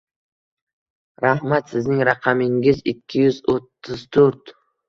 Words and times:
Rahmat. 1.25 1.69
Sizning 1.75 2.01
raqamingiz 2.11 2.81
ikki 2.93 3.23
yuz 3.29 3.41
o'ttiz 3.57 4.05
to'rt. 4.19 4.57